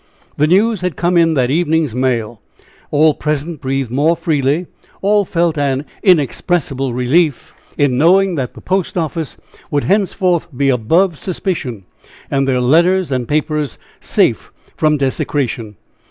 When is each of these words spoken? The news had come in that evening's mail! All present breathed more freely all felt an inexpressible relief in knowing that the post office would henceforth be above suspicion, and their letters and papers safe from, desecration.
The 0.35 0.47
news 0.47 0.81
had 0.81 0.95
come 0.95 1.15
in 1.15 1.35
that 1.35 1.51
evening's 1.51 1.93
mail! 1.93 2.41
All 2.89 3.13
present 3.13 3.61
breathed 3.61 3.91
more 3.91 4.15
freely 4.15 4.65
all 5.03 5.25
felt 5.25 5.59
an 5.59 5.85
inexpressible 6.01 6.91
relief 6.91 7.53
in 7.77 7.99
knowing 7.99 8.33
that 8.33 8.55
the 8.55 8.61
post 8.61 8.97
office 8.97 9.37
would 9.69 9.83
henceforth 9.83 10.47
be 10.57 10.69
above 10.69 11.19
suspicion, 11.19 11.83
and 12.31 12.47
their 12.47 12.61
letters 12.61 13.11
and 13.11 13.27
papers 13.27 13.77
safe 13.99 14.51
from, 14.75 14.97
desecration. 14.97 15.75